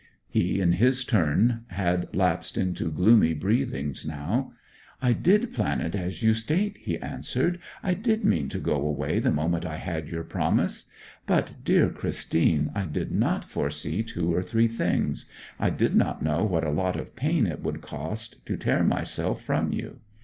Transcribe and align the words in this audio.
He 0.27 0.59
in 0.59 0.71
his 0.71 1.05
turn 1.05 1.63
had 1.67 2.15
lapsed 2.15 2.57
into 2.57 2.89
gloomy 2.89 3.35
breathings 3.35 4.03
now. 4.03 4.51
'I 4.99 5.13
did 5.13 5.53
plan 5.53 5.79
it 5.79 5.93
as 5.93 6.23
you 6.23 6.33
state,' 6.33 6.77
he 6.79 6.97
answered. 6.97 7.59
'I 7.83 7.93
did 7.93 8.25
mean 8.25 8.49
to 8.49 8.57
go 8.57 8.77
away 8.81 9.19
the 9.19 9.31
moment 9.31 9.63
I 9.63 9.77
had 9.77 10.07
your 10.07 10.23
promise. 10.23 10.87
But, 11.27 11.57
dear 11.63 11.87
Christine, 11.89 12.71
I 12.73 12.85
did 12.87 13.11
not 13.11 13.45
foresee 13.45 14.01
two 14.01 14.33
or 14.33 14.41
three 14.41 14.67
things. 14.67 15.29
I 15.59 15.69
did 15.69 15.93
not 15.95 16.23
know 16.23 16.45
what 16.45 16.63
a 16.63 16.71
lot 16.71 16.95
of 16.99 17.15
pain 17.15 17.45
it 17.45 17.61
would 17.61 17.81
cost 17.83 18.43
to 18.47 18.57
tear 18.57 18.81
myself 18.81 19.43
from 19.43 19.71
you. 19.71 19.99